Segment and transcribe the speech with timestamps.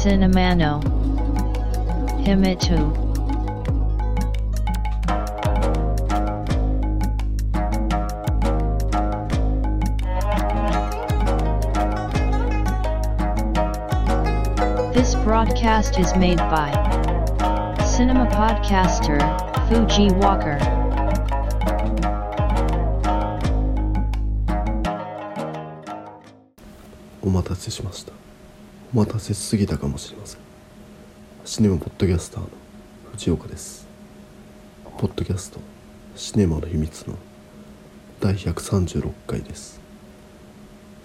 [0.00, 0.82] Cinemano
[2.24, 3.04] Himitu
[14.94, 16.70] This broadcast is made by
[17.84, 19.20] Cinema Podcaster
[19.68, 20.58] Fuji Walker.
[27.22, 28.19] お待たせしましたお
[28.93, 30.41] 待たせすぎたかもしれません。
[31.45, 32.49] シネマポッドキャスターの
[33.13, 33.87] 藤岡です。
[34.97, 35.61] ポッドキャスト
[36.17, 37.15] シネマの秘密の
[38.19, 39.79] 第136回です。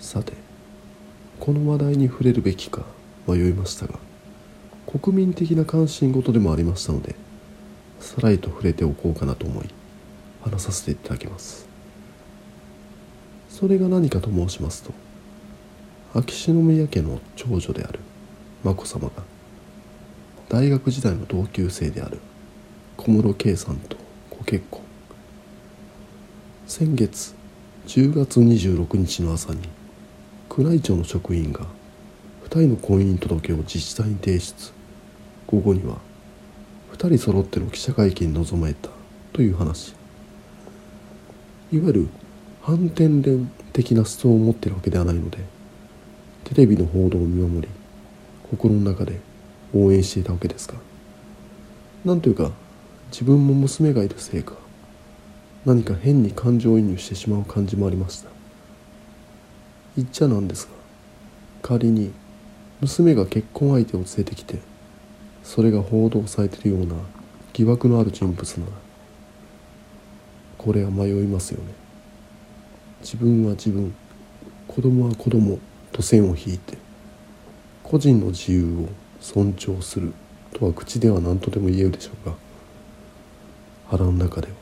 [0.01, 0.33] さて
[1.39, 2.83] この話題に触れるべきか
[3.29, 4.01] 迷いましたが
[4.87, 7.15] 国民的な関心事でもありましたので
[8.01, 9.69] さらりと触れておこうかなと思い
[10.43, 11.69] 話させていただきます。
[13.49, 14.93] それが何かと申しますと
[16.19, 18.01] 秋篠宮家の長女である
[18.65, 19.23] 眞子さまが
[20.49, 22.21] 大学時代の同級生である
[22.97, 23.99] 小室圭さんと
[24.31, 24.81] ご結婚。
[26.67, 27.35] 先月
[27.89, 29.69] 10月26日の朝に
[30.57, 31.67] 宮内庁の職員が
[32.49, 34.73] 2人の婚姻届を自治体に提出。
[35.47, 35.99] 午後には
[36.93, 38.89] 2人揃っての記者会見に臨まれた
[39.35, 39.91] という話。
[41.71, 42.09] いわゆる
[42.63, 45.56] 反転連的な思想を持っているわけではないので
[46.47, 47.69] テレビの報道を見守り
[48.51, 49.19] 心の中で
[49.75, 50.75] 応援していたわけですが
[52.05, 52.53] なんというか
[53.11, 54.55] 自分も娘がいるせいか
[55.65, 58.31] 何か変に感情移入してしまう感じもありました。
[59.97, 60.73] 言っちゃなんですが
[61.63, 62.13] 仮に
[62.81, 64.61] 娘が結婚相手を連れてきて
[65.43, 66.95] それが報道されているような
[67.55, 68.73] 疑惑のある人物なら
[70.59, 71.73] これは迷いますよね。
[73.01, 73.93] 自分は自分
[74.69, 75.59] 子供は子供
[75.97, 76.77] と線を引いて
[77.83, 80.13] 個人の自由を尊重する
[80.53, 82.35] とは口では何とでも言えるでしょうが
[83.89, 84.53] 腹の中では。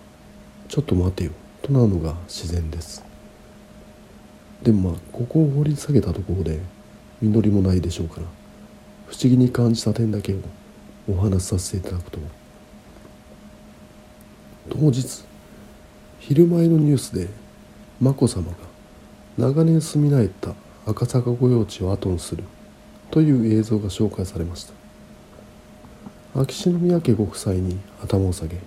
[0.68, 1.30] ちょっと待てよ。
[1.62, 3.04] となるのが自然です。
[4.62, 6.60] でもまあここを掘り下げたところで
[7.20, 8.26] 実りもないでしょうから
[9.06, 10.36] 不思議に感じた点だけを
[11.08, 12.18] お話しさせていただくと。
[14.70, 15.24] 当日
[16.20, 17.28] 昼前のニュースで
[18.00, 18.56] 眞子さまが
[19.36, 20.54] 長年住み慣れた
[20.86, 22.44] 赤坂御用地を後にする。
[23.10, 24.84] という映像が紹介されました。
[26.36, 28.58] 秋篠宮家ご夫妻に頭を下げ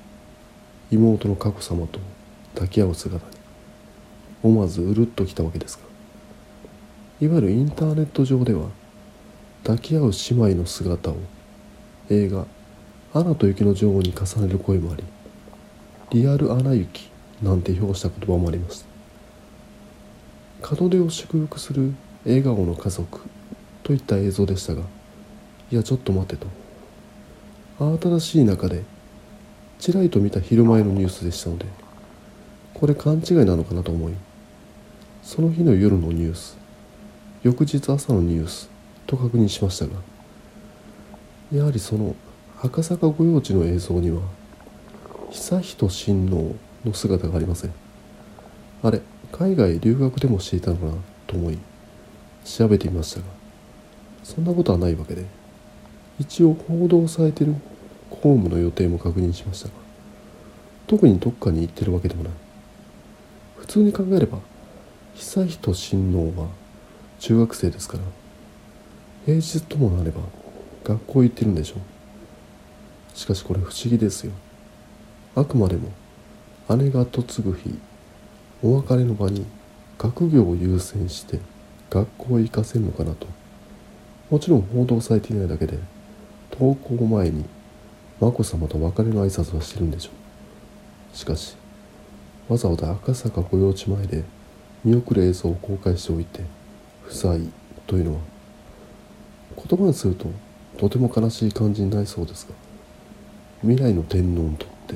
[0.90, 2.00] 妹の佳子さまと
[2.54, 3.36] 抱き合う姿に
[4.42, 5.82] 思わずうるっときたわけですが
[7.20, 8.70] いわゆるインターネット上では
[9.64, 11.18] 抱き合う姉妹の姿を
[12.10, 12.46] 映画
[13.14, 15.04] 「アナと雪の女王」に重ねる声もあり
[16.12, 17.10] リアルアナ雪
[17.44, 18.86] なんて表した言葉もありまし
[20.62, 20.76] た。
[20.80, 21.94] 門出を祝福する
[22.28, 23.22] 笑顔の家族
[23.84, 24.84] といった映像でしたが
[25.72, 26.48] いやちょっと待てと。
[27.80, 28.84] 慌ただしい中で
[29.80, 31.66] ちらりと見た昼前のニュースでしたので
[32.74, 34.14] これ勘違いなのかなと思い
[35.22, 36.58] その日の夜のニュース
[37.44, 38.70] 翌日朝のニュース
[39.06, 39.92] と確認しましたが
[41.52, 42.16] やはりその
[42.64, 44.22] 赤坂御用地の映像には
[45.32, 47.74] 悠仁親王の姿がありません。
[48.84, 49.02] あれ
[49.32, 50.94] 海外留学でもしていたのかな
[51.26, 51.58] と思い
[52.48, 53.26] 調べてみましたが
[54.24, 55.26] そんなことはないわけで
[56.20, 57.56] 一応報道されている
[58.10, 59.74] 公務の予定も確認しましたが
[60.88, 62.34] 特にどっかに行ってるわけでもない。
[63.58, 64.40] 普通に考えれば
[65.16, 66.48] 悠仁親王は
[67.20, 68.04] 中学生ですから
[69.26, 70.22] 平日ともなれば
[70.86, 73.18] 学校行ってるんでしょう。
[73.18, 74.32] しかしこれ不思議ですよ。
[75.36, 75.92] あくまでも
[76.78, 77.78] 姉が嫁ぐ日
[78.64, 79.46] お別れの場に
[79.98, 81.40] 学業を優先して
[81.90, 83.28] 学校へ行かせるのかなと。
[84.30, 85.80] もちろん報道されていないだけで
[86.52, 87.46] 登校前に
[88.20, 90.12] 眞子さまと別れの挨拶はしてるんでしょ
[91.14, 91.16] う。
[91.18, 91.56] しかし
[92.48, 94.24] わざわざ赤坂御用地前で
[94.84, 96.42] 見送る映像を公開しておいて
[97.04, 97.40] 不在
[97.88, 98.20] というのは
[99.56, 100.30] 言葉にすると
[100.78, 102.54] とても悲しい感じになりそうですが
[103.62, 104.96] 未来の天皇にとって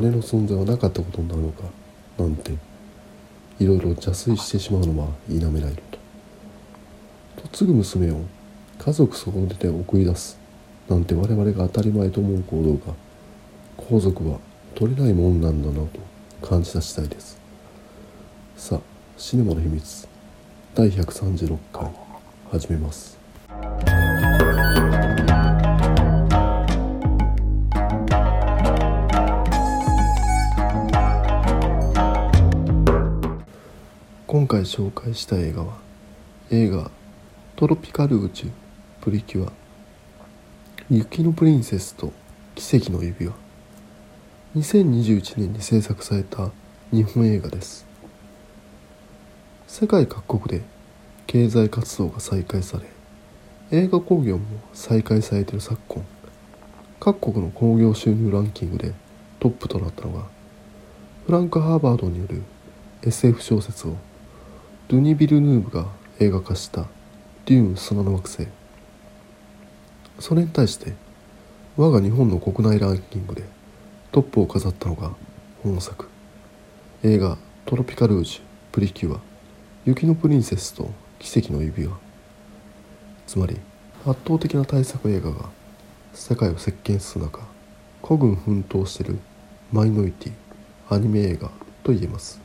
[0.00, 1.64] 姉の存在はなかったことになるのか
[2.18, 2.52] なんて
[3.60, 5.97] いろいろ邪推してしまうのは否めないと。
[7.52, 8.20] 嫁ぐ娘を
[8.78, 10.38] 家族総出で送り出す
[10.88, 12.94] なんて我々が当たり前と思う行動が
[13.76, 14.38] 皇族は
[14.74, 16.00] 取れないもんなんだなと
[16.46, 17.38] 感じた次第です。
[18.56, 18.80] さあ
[19.16, 20.08] シネマの秘密
[20.74, 21.90] 第136回
[22.50, 23.18] 始めます。
[34.26, 35.78] 今回紹介した映画は
[36.50, 36.90] 映画
[37.58, 38.46] 「トロピカル宇宙
[39.00, 39.50] プリキュア。
[40.88, 42.12] 雪のプリンセスと
[42.54, 43.34] 奇跡の指輪。
[44.54, 46.52] 2021年に制作された
[46.92, 47.84] 日本映画です。
[49.66, 50.64] 世界各国で
[51.26, 52.86] 経済活動が再開され
[53.76, 56.04] 映画興行も再開されている昨今。
[57.00, 58.92] 各国の興行収入ランキングで
[59.40, 60.26] トップとなったのが
[61.26, 62.40] フランク・ハーバードによる
[63.02, 63.96] SF 小説を
[64.86, 65.88] ドゥニ・ビルヌーブが
[66.20, 66.86] 映画化した
[67.48, 68.46] 「デューン砂の惑星」
[70.20, 70.92] それに対して
[71.78, 73.42] 我が日本の国内ランキングで
[74.12, 75.12] トップを飾ったのが
[75.62, 76.08] 本作。
[77.02, 78.40] 映画「トロピカルージュ
[78.70, 79.20] プリキュア。
[79.86, 81.98] 雪のプリンセスと奇跡の指輪」
[83.26, 83.56] つまり
[84.04, 85.48] 圧倒的な大作映画が
[86.12, 87.40] 世界を席巻する中
[88.02, 89.18] 孤軍奮闘している
[89.72, 91.50] マイノリティアニメ映画
[91.82, 92.42] と言えます。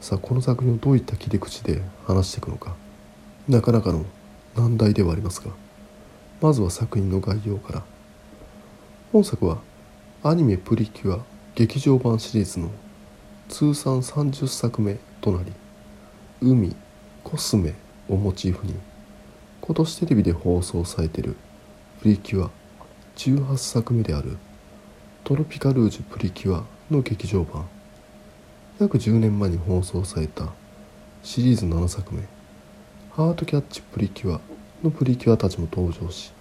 [0.00, 2.74] さあこの作品をどういった切り口で話していくのか。
[3.48, 4.04] なかなかの
[4.56, 5.52] 難題ではありますが
[6.40, 7.82] まずは作品の概要から。
[9.12, 9.58] 本作は
[10.22, 11.24] アニメプリキュア
[11.54, 12.70] 劇場版シリーズの
[13.48, 15.52] 通算30作目となり
[16.40, 16.74] 海
[17.22, 17.74] コスメ
[18.08, 18.74] をモチーフに
[19.60, 21.36] 今年テレビで放送されている
[22.00, 22.50] プリキュア
[23.16, 24.36] 18作目である
[25.22, 27.66] トロピカルージュプリキュアの劇場版。
[28.78, 30.52] 約10年前に放送された
[31.22, 32.33] シリーズ7作目。
[33.16, 34.40] ハートキャッチプリキュア
[34.82, 36.32] のプリキュアたちも登場し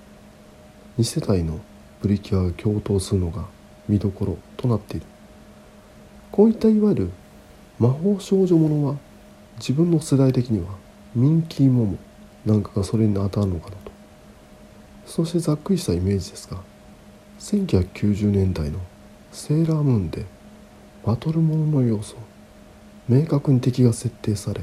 [0.98, 1.60] 2世代の
[2.02, 3.46] プリキュアが共闘するのが
[3.88, 5.06] 見どころとなっている。
[6.31, 7.12] こういったいわゆる
[7.78, 8.96] 魔法少女ものは
[9.60, 10.72] 自分の世代的には
[11.14, 11.98] ミンキーモモ
[12.44, 13.92] なんかがそれに当たるのかなと。
[15.06, 16.58] そしてざっくりしたイメージですが
[17.38, 18.80] 1990年代の
[19.31, 20.25] セーラームーンで
[21.06, 22.16] バトルものの要素
[23.08, 24.62] 明確に敵が設定され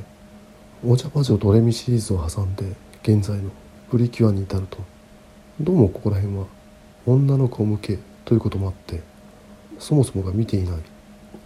[0.82, 2.64] お茶魔女ドレミシリーズを挟んで
[3.02, 3.50] 現在の
[3.90, 4.78] プリキュアに至ると
[5.60, 6.46] どうもここら辺は
[7.04, 9.02] 女の子向けということもあって
[9.78, 10.78] そもそもが見ていない。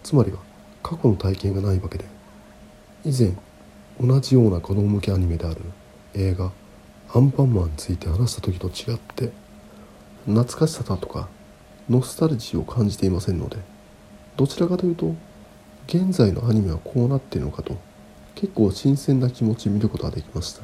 [0.03, 0.39] つまりは
[0.81, 2.05] 過去の体験がないわけで。
[3.03, 3.33] 以前
[3.99, 5.57] 同じような子供向けアニメである
[6.13, 6.51] 映画
[7.13, 9.31] 「アンパンマン」について話した時と違って
[10.25, 11.27] 懐かしさだとか
[11.89, 13.57] ノスタルジーを感じていませんので
[14.37, 15.13] どちらかというと
[15.87, 17.77] 現在のアニメはこうなっているのかと
[18.35, 20.61] 結構新鮮な気持ち見ることができました。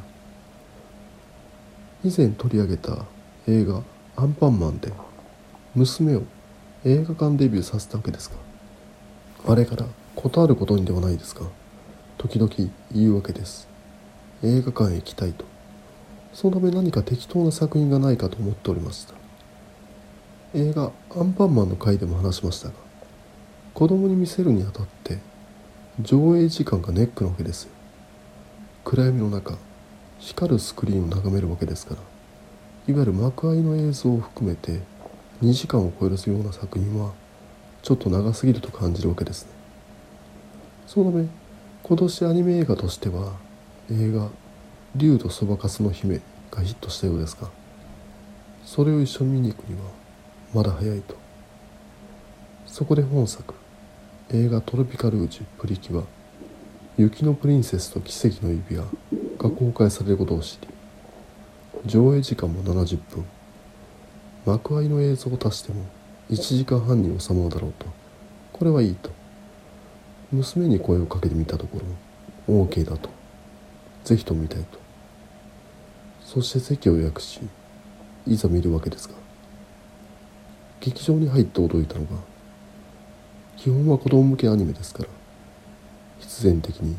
[2.03, 3.06] 以前取り上げた
[3.47, 3.83] 映画
[4.18, 4.91] 「アンパンマン」で
[5.75, 6.23] 娘を
[6.83, 8.31] 映画館デビューさせたわけです
[9.45, 9.85] があれから
[10.15, 11.41] 事あることにではないですが
[12.18, 12.51] 時々
[12.91, 13.68] 言うわけです。
[14.44, 15.45] 映画館へ行きたいと。
[16.33, 19.13] そのため何か適当な作品がないかと思っておりました。
[20.53, 22.74] 映画「アンパンマン」の回でも話しましたが
[23.74, 25.19] 子供に見せるにあたって
[25.99, 27.63] 上映時間がネックなわけです。
[27.63, 27.71] よ
[28.85, 29.57] 暗闇の中
[30.19, 32.01] 光るスクリーンを眺めるわけですから。
[32.88, 34.79] いわゆる幕間の映像を含めて
[35.41, 37.11] 2時間を超えるような作品は
[37.83, 39.51] ちょっと長すぎると感じるわけですね。
[40.88, 41.27] そのため
[41.83, 43.33] 今年アニメ映画としては
[43.91, 44.29] 映画
[44.95, 46.21] 「竜とそばかすの姫」
[46.51, 47.49] がヒットしたようですが
[48.65, 49.89] それを一緒に見に行くには
[50.53, 51.15] まだ早いと。
[52.65, 53.53] そこで本作
[54.33, 56.05] 映画「トロピカルージュプリキュア。
[56.97, 58.85] 雪のプリンセスと奇跡の指輪」
[59.37, 60.69] が公開されることを知り。
[61.85, 63.25] 上映時間も70分。
[64.45, 65.83] 幕間の映像を足しても
[66.29, 67.88] 1時間半に収まるだろうと。
[68.53, 69.09] これはいいと。
[70.31, 71.81] 娘に声をかけてみたとこ
[72.47, 73.09] ろ OK だと。
[74.05, 74.79] ぜひとも見たいと。
[76.23, 77.41] そして席を予約し
[78.25, 79.15] いざ見るわけですが
[80.79, 82.30] 劇場に入って驚いたのが
[83.62, 85.10] 基本は子供向けアニメですから。
[86.20, 86.98] 必然的に。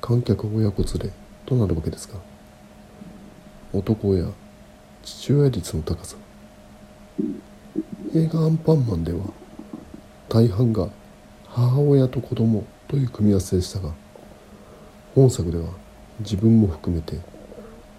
[0.00, 1.10] 観客親子連れ
[1.46, 2.18] となるわけですが
[3.72, 4.26] 男親。
[5.04, 6.16] 父親率の高さ。
[8.12, 9.20] 映画「アンパンマン」では。
[10.28, 10.88] 大半が。
[11.46, 13.92] 母親と子供という組み合わせでしたが。
[15.14, 15.66] 本作では。
[16.18, 17.20] 自分も含めて。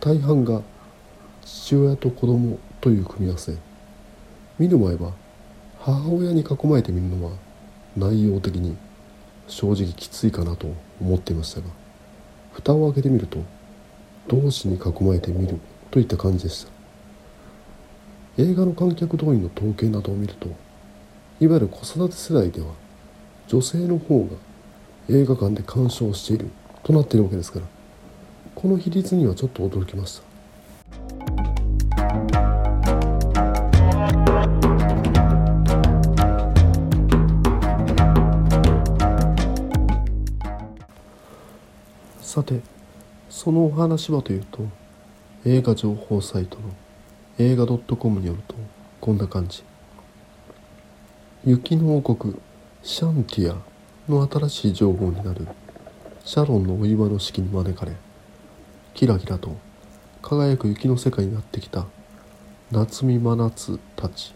[0.01, 0.61] 大半が。
[1.45, 3.55] 父親と子供という組み合わせ。
[4.57, 5.13] 見る前は。
[5.79, 7.48] 母親に囲まれてみるのは。
[7.99, 8.77] 内容的に
[9.47, 11.67] 正直きついかなと思っていましたが
[12.53, 13.39] 蓋を開けてみると
[14.27, 15.59] 同士に囲まれてみる
[15.91, 16.79] といった感じでした。
[18.39, 20.47] 映画の観客動員の統計などを見ると
[21.41, 22.67] いわゆる子育て世代では
[23.47, 24.37] 女性の方が
[25.09, 26.49] 映画館で鑑賞している
[26.83, 27.65] となっているわけですから
[28.55, 30.28] この比率にはちょっと驚きました。
[42.39, 42.61] さて
[43.29, 44.65] そのお話はというと
[45.45, 46.69] 映画情報サイトの
[47.37, 48.55] 映画 .com によると
[49.01, 49.61] こんな感じ。
[51.45, 52.35] 雪の王国
[52.81, 53.57] シャンティア
[54.09, 55.49] の新しい情報になる
[56.23, 57.91] シャロンのお祝いの式に招かれ
[58.93, 59.57] キラキラと
[60.21, 61.87] 輝く雪の世界になってきた
[62.71, 64.33] 夏見真夏たち。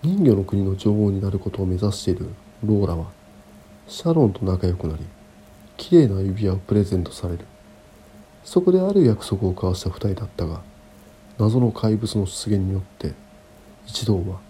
[0.00, 2.30] 人魚の国の女王になることを目指している
[2.64, 3.08] ローラは
[3.88, 5.04] シャロンと仲良くなり
[5.78, 7.46] 綺麗な指輪をプレゼントされる。
[8.44, 10.60] そこである約束を交わした二人だったが
[11.38, 13.12] 謎の怪物の出現によって
[13.86, 14.40] 一同は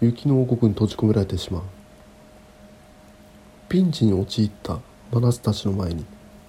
[0.00, 1.62] 雪の王国に閉じ込められてしまう。
[3.68, 4.78] ピンチに陥った
[5.12, 6.04] 真夏たちの前に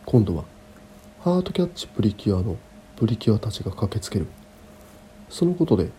[0.06, 0.44] 今度は
[1.22, 2.58] ハートキャッチプリキュアの
[2.96, 4.28] プリキュアたちが駆けつける。
[5.30, 5.90] そのことで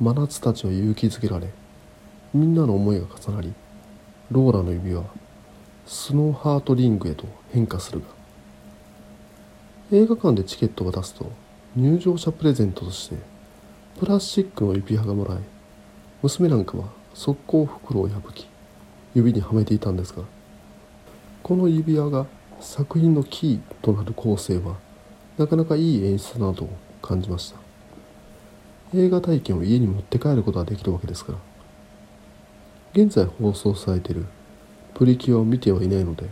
[0.00, 1.48] 真夏たちは勇気づけられ
[2.32, 3.52] みんなの思いが重なり
[4.30, 5.04] ローラの指輪
[5.86, 8.06] スノーハートリングへと変化するが。
[9.90, 11.32] 映画館でチケットを出すと
[11.74, 13.16] 入場者プレゼントとして
[13.98, 15.38] プラスチックの指輪がもらえ
[16.22, 18.46] 娘なんかは速攻袋を破き
[19.14, 20.24] 指にはめていたんですが
[21.42, 22.26] この指輪が
[22.60, 24.76] 作品のキーとなる構成は
[25.38, 27.68] なかなかいい演出などを感じました。
[28.94, 31.38] 映画体験を家に持って帰ることができるわけですから
[32.94, 34.24] 現在放送されている
[34.94, 36.24] プリキュアを見てはいないので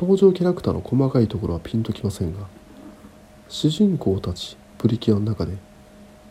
[0.00, 2.46] 登場キャラクターの細かいところはピンときませんが
[3.48, 5.54] 主人公たちプリキュアの中で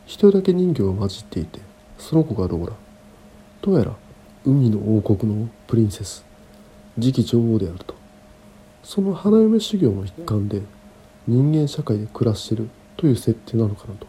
[0.06, 1.60] 一人だけ人形が混じっていて
[1.98, 2.74] その子がローラ。
[3.62, 3.96] どうやら
[4.46, 6.24] 海の王国のプリンセス
[6.96, 7.94] 次期女王であると。
[8.84, 10.62] その花嫁修行の一環で
[11.28, 14.08] 人間社会で暮らしているという設定なのかなと。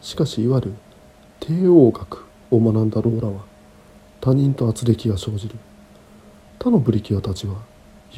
[0.00, 0.74] しかしいわゆる
[1.40, 3.44] 帝王学を学んだローラは
[4.20, 5.56] 他人と圧力が生じる。
[6.60, 7.56] 他のプリキュアたちは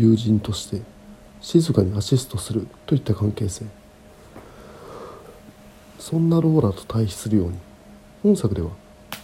[0.00, 0.80] 友人として
[1.42, 3.66] 静かにアシストするといった関係性。
[5.99, 7.59] そんなローラと対比するように
[8.23, 8.71] 本作では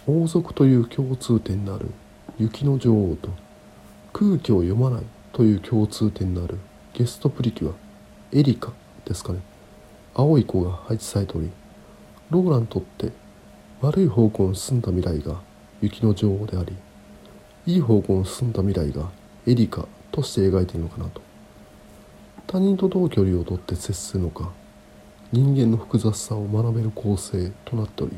[0.05, 1.89] 王族という共通点のある
[2.37, 3.31] 雪の女王と
[4.13, 5.03] 空気を読まない
[5.33, 6.59] という共通点のある
[6.93, 7.73] ゲストプリキュア
[8.31, 8.71] エリカ
[9.05, 9.39] ですかね。
[10.13, 11.49] 青い子が配置されており
[12.29, 13.11] ローラにとって
[13.81, 15.41] 悪い方向に進んだ未来が
[15.81, 16.75] 雪の女王であり
[17.65, 19.09] いい方向に進んだ未来が
[19.47, 21.21] エリカとして描いているのかなと。
[22.47, 24.51] 他人とどう距離をとって接するのか。
[25.31, 28.17] 人間の複雑さを学べる構成となっており。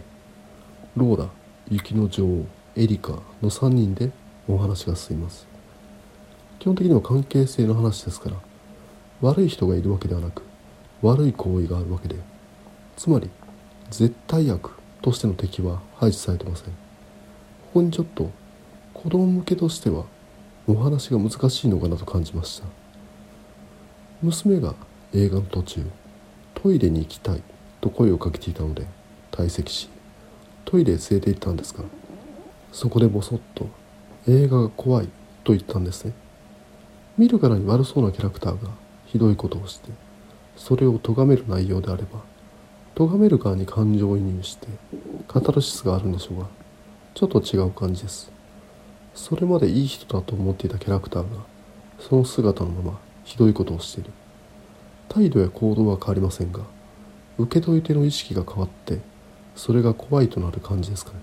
[0.95, 1.29] ローラ
[1.69, 4.11] 雪の女王エリカの3人で
[4.47, 5.47] お話が進みます。
[6.59, 8.35] 基本的には関係性の話ですから
[9.21, 10.43] 悪い人がいるわけではなく
[11.01, 12.15] 悪い行為があるわけで
[12.97, 13.29] つまり
[13.89, 16.65] 絶対悪としての敵は排除されてません。
[16.65, 16.71] こ
[17.75, 18.29] こにちょっと
[18.93, 20.05] 子供向けとしては
[20.71, 22.67] お話が難しいのかなと感じました。
[24.21, 24.75] 娘が
[25.13, 25.81] 映画の途中
[26.53, 27.41] トイレに行きたい
[27.81, 28.85] と声をかけていたので
[29.31, 29.89] 退席し
[30.65, 31.83] トイレへ連れて行ったんですが
[32.71, 33.67] そこでボソッと
[34.27, 35.07] 映画が怖い
[35.43, 36.13] と言ったんですね。
[37.17, 38.69] 見るからに悪そうなキャラクターが
[39.07, 39.89] ひどいことをして
[40.55, 42.21] それを咎める内容であれば
[42.93, 44.67] 咎める側に感情移入して
[45.27, 46.47] カタルシスがあるんでしょうが
[47.15, 48.38] ちょっと違う感じです。
[49.19, 51.41] それまでいい人だと思っていたキャラクターが
[51.99, 54.11] その姿のままひどいことをしている。
[55.09, 56.61] 態度や行動は変わりませんが
[57.37, 58.99] 受け取り手の意識が変わって
[59.57, 61.17] それが怖いとなる感じですかね。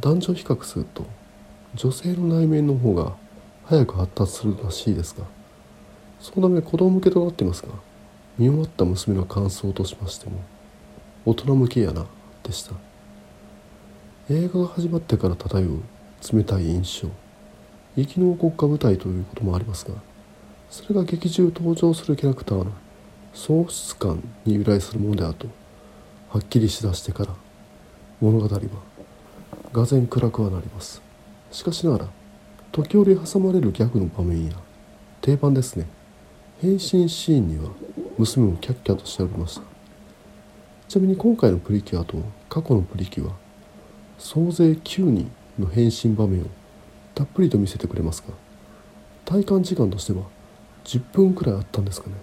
[0.00, 1.04] 男女比較すると
[1.74, 3.14] 女性の内面の方が
[3.66, 5.26] 早く発達するらしいですが
[6.18, 7.68] そのため子供向けとなっていますが
[8.38, 10.40] 見終わった娘の感想としましても
[11.26, 12.06] 大人向けやな
[12.42, 12.72] でした。
[14.30, 15.82] 映画が始まってから漂う
[16.32, 17.08] 冷たい印象。
[17.98, 19.92] 生きの国家舞台ということもありますが
[20.70, 22.70] それが劇中登場するキャラクターの
[23.34, 25.48] 喪失感に由来するものであると
[26.30, 27.34] はっきりしだしてから
[28.20, 28.60] 物語は
[29.72, 31.02] がぜ暗くはなります。
[31.50, 32.08] しかしながら
[32.72, 34.52] 時折挟まれるギャグの場面や
[35.20, 35.86] 定番ですね。
[36.60, 37.70] 変身シーンには
[38.16, 39.62] 娘もキャッキャとしておりました。
[40.88, 42.16] ちなみに今回のプリキュアと
[42.48, 43.32] 過去のプリキュア
[44.18, 46.46] 総勢9人の変身場面を
[47.14, 48.34] たっぷりと見せてくれますが
[49.24, 50.24] 体感時間としては
[50.84, 52.14] 10分くらいあったんですかね？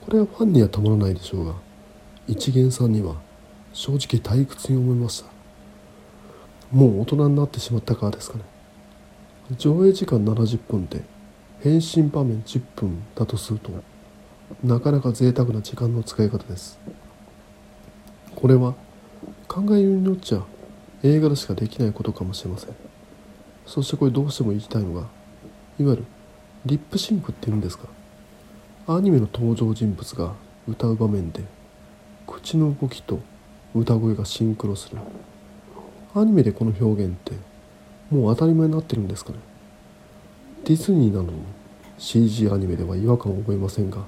[0.00, 1.54] これはファンにはたまらないでしょうが
[2.28, 3.16] 一元さんには
[3.72, 5.30] 正直退屈に思いました。
[6.70, 8.44] もう大人になってしまったからですかね？
[9.58, 11.02] 上映時間70分で
[11.60, 13.70] 変身場面10分だとすると
[14.62, 16.78] なかなか贅沢な時間の使い方です。
[18.34, 18.74] これは
[19.48, 20.44] 考えようによっちゃ
[21.02, 22.76] 映画でしかできないことかもしれません。
[23.66, 25.08] そしてこれどうしても言いたいのが
[25.78, 26.04] いわゆる
[26.66, 27.88] リップシンクっていうんですか？
[28.86, 30.34] アニメの登場人物が
[30.68, 31.42] 歌う場面で
[32.26, 33.20] 口の動きと
[33.74, 34.98] 歌声がシンクロする。
[36.14, 37.32] アニメでこの表現って
[38.10, 39.38] もう当たり前になってるんですかね？
[40.64, 41.42] ディズニーなどの
[41.98, 44.04] CG アニメでは違和感を覚えませんが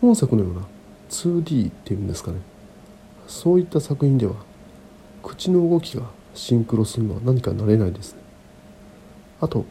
[0.00, 0.62] 本作のような
[1.10, 2.38] 2D っていうんですかね？
[3.26, 4.34] そういった作品では
[5.22, 8.20] 口の動きがシンクロするのは何か慣れないですね。
[9.40, 9.64] あと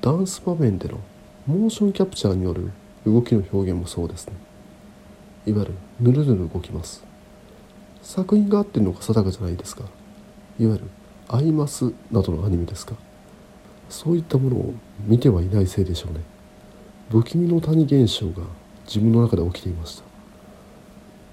[0.00, 0.98] ダンス場面での
[1.46, 2.70] モーションキャプチャーによる
[3.06, 4.34] 動きの表現もそうですね。
[5.46, 7.04] いわゆるぬるぬる動きます。
[8.02, 9.84] 作品が合ってるのか定かじゃないですが
[10.58, 10.84] いわゆる
[11.28, 12.94] 「アイマス」などのアニメですか。
[13.88, 14.74] そういったものを
[15.06, 16.20] 見てはいないせいでしょうね。
[17.10, 18.46] 不気味の谷現象が
[18.86, 20.04] 自分の中で起きていました。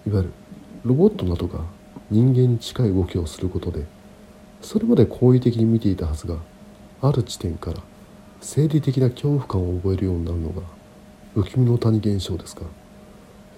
[0.09, 0.33] いわゆる
[0.85, 1.59] ロボットなどが
[2.09, 3.85] 人間に近い動きをすることで
[4.61, 6.37] それまで好意的に見ていたはずが
[7.01, 7.77] ある地点から
[8.41, 10.61] 生理的な恐怖感を覚えるようになるのが
[11.33, 12.61] 不気味の谷現象ですが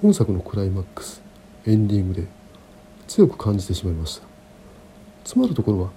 [0.02, 1.22] 本作のクライマックス
[1.66, 2.28] エンディングで
[3.08, 4.28] 強く感じてしまいました。
[5.28, 5.90] つまるところは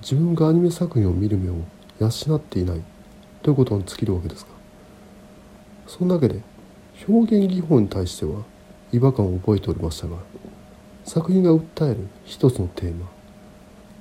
[0.00, 1.56] 自分がアニメ作品を見る目を
[1.98, 2.80] 養っていない
[3.42, 4.50] ということに尽きるわけですが
[5.88, 6.40] そのわけで
[7.08, 8.44] 表現技法に対しては
[8.92, 10.18] 違和感を覚えておりましたが
[11.04, 13.20] 作品が訴える一つのテーマ。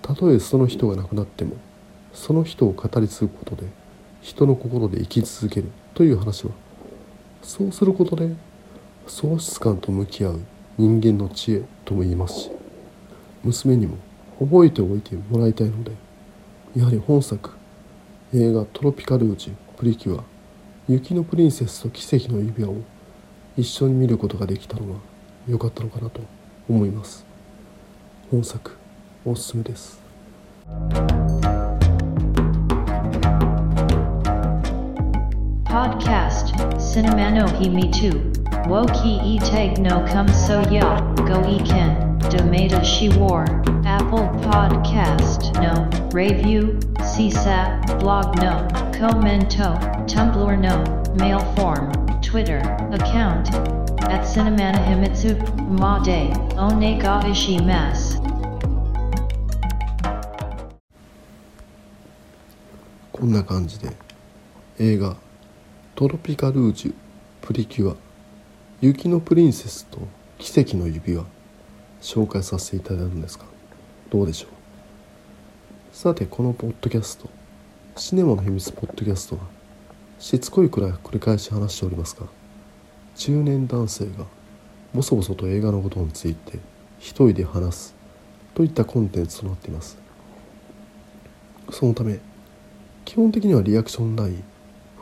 [0.10, 1.56] たとえその人が亡くなっても
[2.13, 3.68] その人を語り継ぐことで
[4.22, 6.51] 人の心で生き続けるという話は
[7.44, 8.34] そうすることで
[9.06, 10.41] 喪失感と向き合う
[10.77, 12.51] 人間の知恵とも言えますし
[13.44, 13.98] 娘にも
[14.39, 15.91] 覚えておいてもらいたいので
[16.75, 17.51] やはり本作
[18.34, 20.24] 映画「トロピカルージュプリキュア
[20.88, 22.77] 雪のプリンセスと奇跡の指輪」を
[23.56, 24.98] 一緒に見ることができたのは
[25.48, 26.22] 良かったのかなと
[26.69, 27.25] 思います
[28.31, 28.76] 本作
[29.25, 30.00] おすすめです
[35.64, 38.33] Podcast Cinemano He Me Too
[38.66, 43.45] Woki E Tag No Come So Ya Go E Ken Domata She War
[43.84, 50.84] Apple Podcast No Review CSAT Blog No Commento Tumblr No
[51.17, 51.91] Mail Form
[52.23, 52.58] Twitter
[52.93, 53.50] account
[54.09, 55.35] At Cinemana Himitsu
[55.69, 58.19] Made Onega Ishimasu
[63.11, 63.91] こんな感じで
[64.79, 65.15] 映画
[65.95, 66.93] 「トロピカルージュ
[67.41, 67.95] プリキュア
[68.81, 70.00] 雪のプリンセスと
[70.37, 71.25] 奇跡の指輪」
[72.01, 73.43] 紹介させていただいたんですが
[74.09, 75.95] どうでしょう？
[75.95, 77.29] さてこのポッドキャスト
[77.98, 79.41] シネマの秘密ポッドキャストは
[80.17, 82.39] しつこいくらい繰り返し話しておりますが
[83.20, 84.25] 中年男性が
[84.94, 86.58] ボソボソと映画のことについて
[87.00, 87.96] 一人で話す
[88.55, 89.98] といったコンテンツとなっています。
[91.70, 92.22] そのため
[93.03, 94.36] 基本的にはリアクションない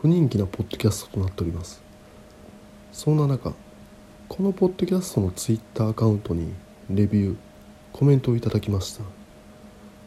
[0.02, 1.80] 不人気なポッドキャストとなっております。
[2.92, 3.54] そんな中
[4.28, 6.52] このポッドキャストのツイッターアカウントに
[6.90, 7.36] レビュー
[7.94, 9.04] コメントをいただきました。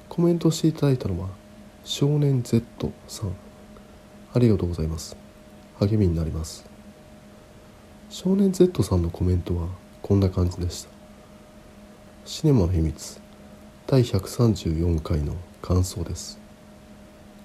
[0.09, 1.29] コメントしていただいたのは
[1.85, 3.37] 少年 Z さん。
[4.35, 5.17] ありがとうございます。
[5.79, 6.70] 励みになります。
[8.11, 9.69] 少年 Z さんのコメントは
[10.03, 10.91] こんな感じでした。
[12.25, 13.21] シネマの秘密。
[13.87, 16.37] 第134回の感想です。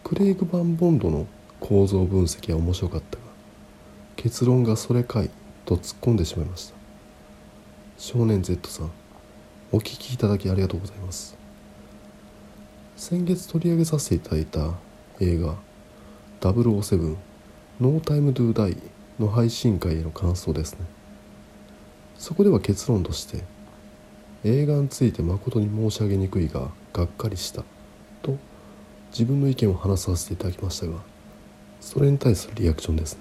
[0.04, 1.28] クレイグ・バンボンドの
[1.60, 3.24] 構造分析は面白かったが
[4.16, 5.30] 結論がそれかい
[5.66, 6.76] と突っ込んでしまいました。
[8.00, 8.92] 少年 Z さん
[9.72, 11.38] お聞きいただきありがとうございます。
[12.98, 14.72] 先月取り上げさせていただいた
[15.20, 15.58] 映画
[16.42, 17.16] 007
[17.80, 20.86] ノータイムドゥダイの配信会への感想ですね。
[22.18, 23.44] そこでは結論として
[24.44, 27.64] 映画について誠に申し上げにくいががっかりした
[28.22, 28.38] と
[29.12, 31.00] 自分の意見を話させていただきましたが
[31.82, 33.20] それに対するリアクションですね。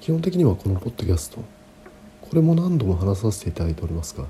[0.00, 1.38] 基本的にはこのポッドキャスト
[2.20, 4.26] これも何度も話させていただいておりますが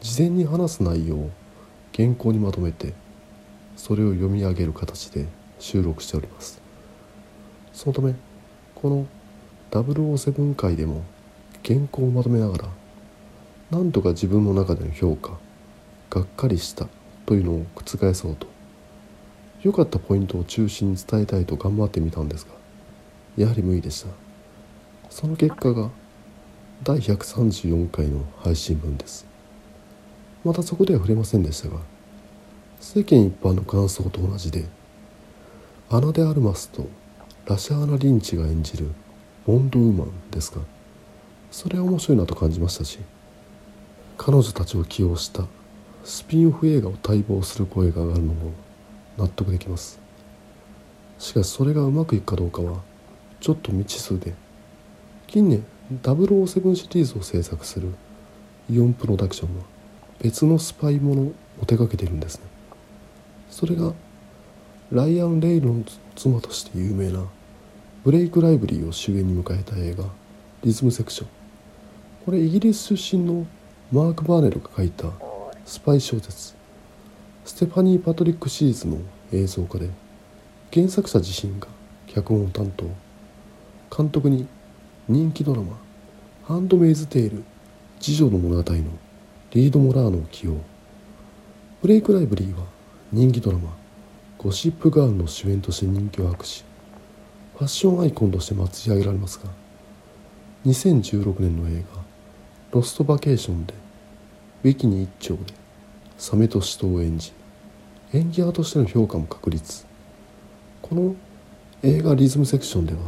[0.00, 1.30] 事前に話す内容を
[1.94, 2.94] 原稿にまとめて
[3.76, 5.26] それを読み上げる形で
[5.58, 6.60] 収録しております。
[7.72, 8.14] そのため
[8.80, 9.06] この
[9.70, 11.02] 007回でも
[11.64, 12.68] 原稿をまとめながら
[13.70, 15.38] なんとか自分の中での評価
[16.10, 16.86] がっかりした
[17.26, 18.46] というのを覆そうと
[19.62, 22.52] 良かったポイントを中心に伝えたいと頑張ってみたんですが
[23.36, 24.08] やはり無理でした。
[25.10, 25.90] その結果が
[26.82, 29.26] 第134回の配信分です。
[30.44, 31.78] またそこでは触れませんでしたが
[32.80, 34.64] 世間一般の感想と同じで
[35.90, 36.88] アナ・デ・アルマスと
[37.46, 38.90] ラシャーナ・リンチが演じる
[39.46, 40.62] ボンドウーマンですが
[41.50, 42.98] それは面白いなと感じましたし
[44.16, 45.44] 彼女たちを起用した
[46.04, 48.52] スピンオフ映画を待望する声が上がるのも
[49.16, 50.00] 納得できます。
[51.18, 52.80] しかしそれがうまくいくかどうかは
[53.40, 54.34] ちょっと未知数で
[55.26, 55.64] 近年
[56.02, 57.94] 007シリーズを制作する
[58.70, 59.64] イオンプロダクションは
[60.20, 62.44] 別のスパイものを手掛けているんですね。
[63.50, 63.92] それが
[64.92, 65.84] ライアン・レイロン
[66.16, 67.24] 妻として有名な
[68.02, 70.04] ブレイク・ライブリーを主演に迎えた映画
[70.64, 71.28] 「リズムセクション」
[72.26, 73.46] これイギリス出身の
[73.92, 75.12] マーク・バーネルが書いた
[75.64, 76.56] スパイ小説。
[77.44, 78.98] ステファニー・パトリックシリーズの
[79.32, 79.90] 映像化で
[80.74, 81.68] 原作者自身が
[82.08, 82.86] 脚本を担当。
[83.96, 84.48] 監督に
[85.08, 85.78] 人気ドラマ
[86.42, 87.44] 「ハンドメイズ・テイル
[88.00, 88.82] 次女の物語」の
[89.52, 90.54] リード・モラーノを起用。
[91.80, 92.64] ブレイク・ライブリーは
[93.12, 93.78] 人気ドラマ
[94.42, 96.64] 「ゴシップ・ガール」の主演として人気を博し
[97.58, 99.50] ファッションアイコンとして祭り上げられますが
[100.64, 102.00] 2016年の映画
[102.72, 103.74] 「ロスト・バケーション」で
[104.64, 105.42] ウィキニ一丁で
[106.16, 107.34] サメと死闘を演じ
[108.14, 109.84] 演技派としての評価も確立。
[110.80, 111.14] この
[111.82, 112.98] 映画「リズムセクション」では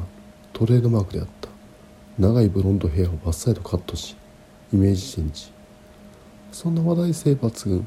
[0.53, 1.49] トレードマークであった
[2.18, 4.16] 長いブロンドヘアをバッサリとカットし
[4.71, 5.51] イメージチェンジ。
[6.53, 7.87] そんな話題性抜群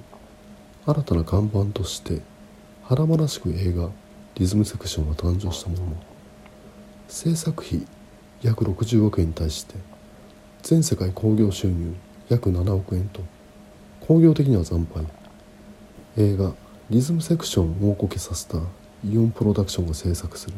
[0.87, 2.21] 新たな看板として
[2.87, 3.89] 腹々しく映画
[4.37, 5.91] 「リズムセクション」が誕生したものの
[7.07, 7.81] 制作費
[8.43, 9.73] 約60億円に対して
[10.61, 11.95] 全世界興行収入
[12.29, 13.21] 約7億円と
[14.01, 15.03] 興行的には惨敗。
[16.17, 16.53] 映画
[16.91, 18.59] 「リズムセクション」をこけさせた
[19.03, 20.53] イオンプロダクションが制作する。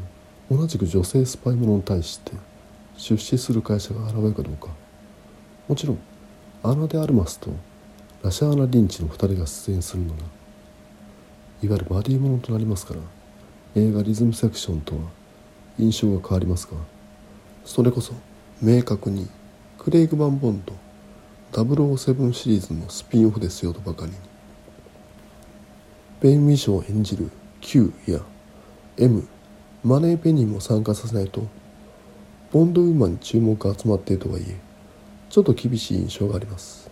[0.51, 2.33] 同じく女性スパイものに対して
[2.97, 4.67] 出資する会社が現れるかどうか。
[5.69, 5.99] もちろん
[6.61, 7.51] アナ・デ・アルマスと
[8.21, 10.36] ラシャーナ・リンチの2人が出演するのが
[11.63, 12.99] いわゆるバディものとなりますから
[13.75, 15.01] 映画「リズムセクション」とは
[15.79, 16.77] 印象が変わりますが
[17.65, 18.13] それこそ
[18.61, 19.27] 明確に
[19.77, 20.73] クレイグ・バン・ボンド
[21.51, 24.17] 007シリーズのスピンオフですよとばかりに
[26.21, 28.19] ベン・ウィションを演じる Q や
[28.97, 29.27] M
[29.83, 31.47] マネー・ペニーも参加させないと
[32.51, 34.57] ボンドウーマンに注目が集まっているとはいえ
[35.29, 36.89] ちょっと厳しい印象があります。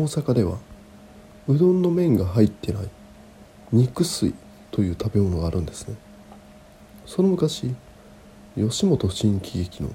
[0.00, 0.58] 大阪では
[1.46, 2.88] うどんの麺が入ってない
[3.70, 4.34] 肉水
[4.70, 5.96] という食べ物があるんですね。
[7.04, 7.74] その昔
[8.56, 9.90] 吉本新喜劇の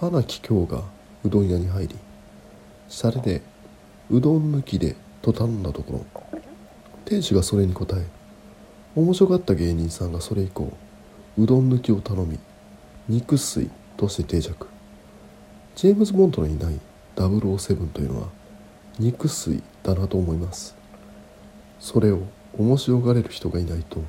[0.00, 0.82] 花木京が
[1.24, 1.94] うどん屋に入り
[2.88, 3.42] シャレで
[4.10, 6.30] うどん抜きでと頼んだところ
[7.04, 8.06] 店主がそれに応え
[8.94, 10.72] 面白かった芸人さんがそれ以降
[11.38, 12.38] うどん抜きを頼み
[13.08, 14.66] 肉水として定着。
[15.74, 16.80] ジェームズ・ボンドのいない
[17.16, 18.28] 007というのは
[18.98, 20.74] 肉水だなと思います。
[21.78, 22.22] それを
[22.58, 24.02] 面白がれる人がいないと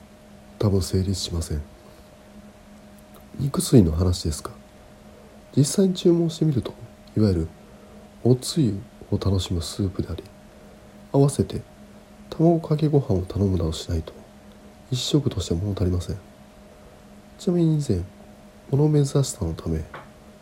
[0.58, 1.62] 多分成立しません。
[3.40, 4.52] 肉水の話ですか？
[5.56, 6.74] 実際に注文してみると
[7.16, 7.48] いわゆる
[8.24, 8.80] おつゆ
[9.12, 10.24] を楽しむスープであり
[11.12, 11.62] 合わせて
[12.30, 14.14] 卵かけご飯を頼むなどしないと
[14.90, 16.18] 一食として物足りません。
[17.38, 18.02] ちなみに以前
[18.72, 19.84] 物珍しさのため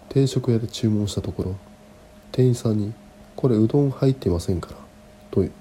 [0.09, 1.55] 定食屋で注文したところ
[2.31, 2.93] 店員さんに
[3.45, 4.77] 「これうどん入ってませんから」
[5.29, 5.51] とや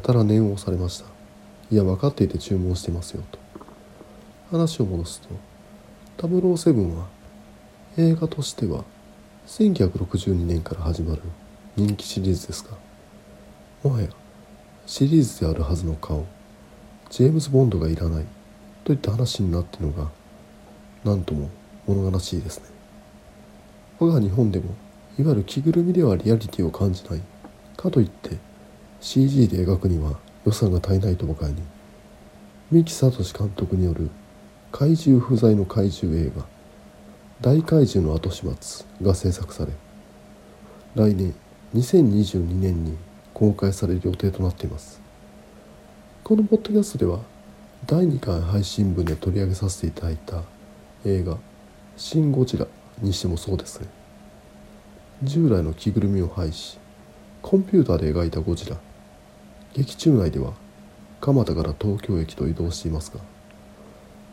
[0.00, 1.04] たら念を押されました。
[1.70, 3.38] いや分かっていて注文してますよと。
[4.50, 5.20] 話を戻す
[6.16, 7.08] と007は
[7.98, 8.84] 映画としては
[9.48, 11.20] 1962年から始まる
[11.76, 12.70] 人気シリーズですが
[13.84, 14.08] もはや
[14.86, 16.24] シリーズであるはずの顔
[17.10, 18.24] ジェームズ・ボンドがいらない
[18.84, 20.10] といった話になっているのが
[21.04, 21.50] 何とも
[21.86, 22.64] 物悲しいですね。
[23.98, 24.74] 我が日本でも
[25.20, 27.20] いわゆる着ぐるみではリアリティを感じない。
[27.76, 28.36] かといって
[29.00, 31.62] CG で描くには予算が足りないとばかりに
[32.70, 34.10] 三木聡監督による
[34.70, 36.44] 怪獣不在の怪獣映画
[37.40, 39.72] 「大怪獣の後始末」が制作され
[40.94, 41.34] 来年
[41.74, 42.96] 2022年に
[43.32, 45.00] 公開される予定となっています。
[46.22, 47.20] このポッドキャストでは
[47.86, 50.42] 第2回配信分で取り上げさせていただいた
[51.04, 51.38] 映画
[51.96, 52.66] 「シン・ゴジラ」
[53.00, 53.99] にしてもそうですね。
[55.22, 56.78] 従来の着ぐるみを廃し
[57.42, 58.78] コンピューターで描いたゴジラ。
[59.74, 60.54] 劇中内では
[61.20, 63.20] 蒲田から東京駅と移動していますが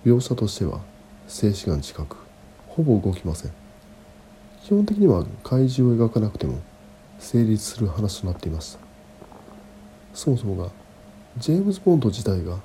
[0.06, 0.80] 描写としては
[1.28, 2.16] 静止画に近く
[2.70, 3.52] ほぼ動きません。
[4.64, 6.62] 基本的には怪獣を描かなくても
[7.20, 8.80] 成立する話となっていました。
[10.14, 10.72] そもそもが
[11.38, 12.60] ジェームズ・ボンド自体が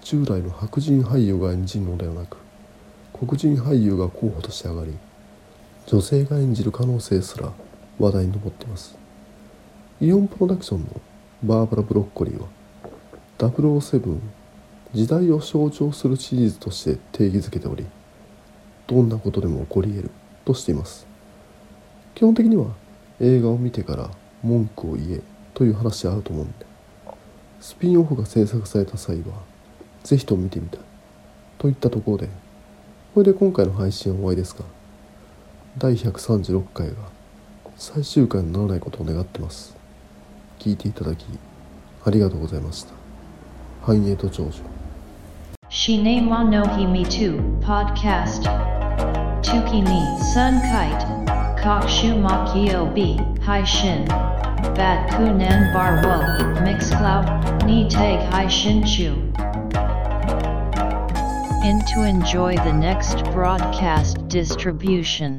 [0.00, 2.38] 従来の白人俳優が演じるのではなく
[3.12, 4.96] 黒人俳優が候補として上がり
[5.90, 7.52] 女性が演じる可能性すら
[7.98, 8.96] 話題に上ってます。
[10.00, 10.86] イオンプロダクションの
[11.42, 12.46] バーバラ・ブロッコリーは
[13.38, 14.20] 007
[14.92, 17.84] 時代を象徴するシリーズとして定義づけており
[18.86, 20.10] どんなことでも起こり得る
[20.44, 21.08] としています。
[22.14, 22.66] 基本的には
[23.18, 24.10] 映画を見てから
[24.44, 25.20] 文句を言え
[25.54, 26.66] という話であると思うんで
[27.60, 29.42] スピンオフが制作された際は
[30.04, 30.80] ぜひとも見てみたい
[31.58, 32.28] といったところで
[33.12, 34.64] これで今回の配信は終わりですが
[35.78, 36.94] 第136回が
[37.76, 39.76] 最終回にならないことを願ってます。
[40.58, 41.24] 聞いていただき
[42.04, 42.92] ありがとうございました。
[43.82, 44.50] 繁栄と長。
[44.50, 44.62] 寿
[45.68, 48.46] シネマノヒミトゥポッドキャスト
[49.48, 50.02] トゥキニ
[50.34, 59.30] サンカイト各種マキヨビ配信バッグナンバーワーミックスクラウドニーテイク配信中
[61.62, 65.38] and to enjoy the next broadcast distribution.